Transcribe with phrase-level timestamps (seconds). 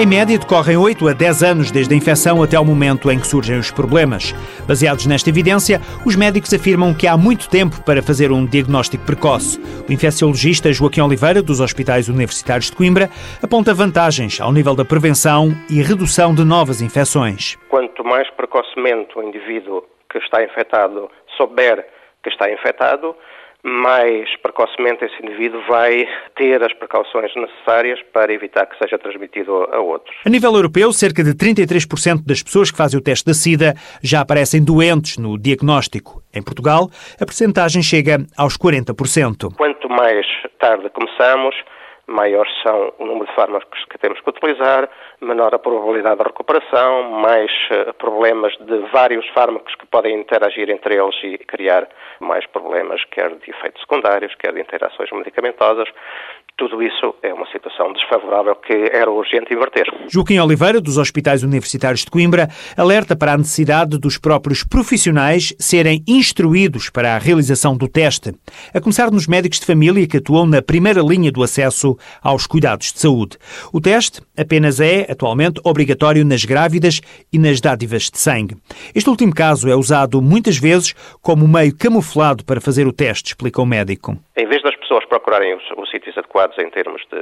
[0.00, 3.26] Em média, decorrem 8 a 10 anos desde a infecção até ao momento em que
[3.26, 4.32] surgem os problemas.
[4.64, 9.58] Baseados nesta evidência, os médicos afirmam que há muito tempo para fazer um diagnóstico precoce.
[9.88, 13.10] O infecciologista Joaquim Oliveira, dos Hospitais Universitários de Coimbra,
[13.42, 17.56] aponta vantagens ao nível da prevenção e redução de novas infecções.
[17.68, 21.84] Quanto mais precocemente o indivíduo que está infectado souber
[22.22, 23.16] que está infectado,
[23.62, 26.06] mais precocemente esse indivíduo vai
[26.36, 30.16] ter as precauções necessárias para evitar que seja transmitido a outros.
[30.24, 34.20] A nível europeu, cerca de 33% das pessoas que fazem o teste da SIDA já
[34.20, 36.22] aparecem doentes no diagnóstico.
[36.34, 36.88] Em Portugal,
[37.20, 39.54] a percentagem chega aos 40%.
[39.56, 40.26] Quanto mais
[40.58, 41.54] tarde começamos,
[42.08, 44.88] maior são o número de fármacos que temos que utilizar,
[45.20, 50.96] menor a probabilidade de recuperação, mais uh, problemas de vários fármacos que podem interagir entre
[50.96, 51.86] eles e criar
[52.18, 55.88] mais problemas, quer de efeitos secundários, quer de interações medicamentosas.
[56.56, 59.86] Tudo isso é uma situação desfavorável que era urgente inverter.
[60.08, 66.02] Joaquim Oliveira, dos Hospitais Universitários de Coimbra, alerta para a necessidade dos próprios profissionais serem
[66.08, 68.32] instruídos para a realização do teste,
[68.74, 71.44] a começar nos médicos de família que atuam na primeira linha do
[72.22, 73.36] aos cuidados de saúde.
[73.72, 77.00] O teste apenas é, atualmente, obrigatório nas grávidas
[77.32, 78.56] e nas dádivas de sangue.
[78.94, 83.60] Este último caso é usado muitas vezes como meio camuflado para fazer o teste, explica
[83.60, 84.16] o médico.
[84.36, 87.18] Em vez das pessoas procurarem os, os sítios adequados em termos de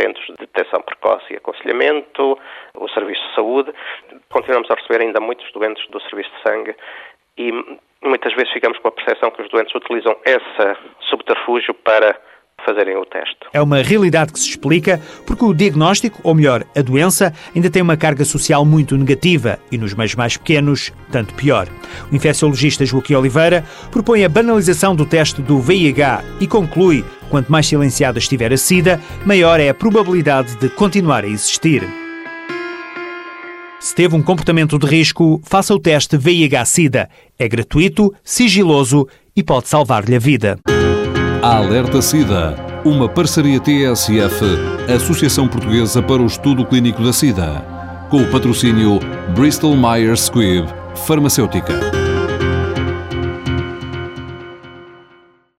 [0.00, 2.38] centros de detecção precoce e aconselhamento,
[2.74, 3.72] o serviço de saúde,
[4.30, 6.74] continuamos a receber ainda muitos doentes do serviço de sangue
[7.38, 7.52] e
[8.02, 12.18] muitas vezes ficamos com a percepção que os doentes utilizam esse subterfúgio para
[12.66, 13.36] fazerem o teste.
[13.52, 17.80] É uma realidade que se explica porque o diagnóstico, ou melhor, a doença, ainda tem
[17.80, 21.68] uma carga social muito negativa e nos meios mais pequenos, tanto pior.
[22.10, 27.66] O infecciologista Joaquim Oliveira propõe a banalização do teste do VIH e conclui: quanto mais
[27.66, 31.86] silenciada estiver a SIDA, maior é a probabilidade de continuar a existir.
[33.78, 37.08] Se teve um comportamento de risco, faça o teste VIH-Sida.
[37.38, 39.06] É gratuito, sigiloso
[39.36, 40.58] e pode salvar-lhe a vida.
[41.46, 44.44] A Alerta SIDA, uma parceria TSF,
[44.92, 47.64] Associação Portuguesa para o Estudo Clínico da SIDA,
[48.10, 48.98] com o patrocínio
[49.32, 50.68] Bristol Myers Squibb
[51.06, 52.05] Farmacêutica.